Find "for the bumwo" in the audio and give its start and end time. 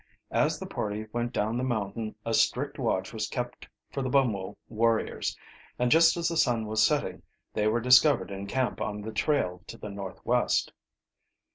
3.91-4.55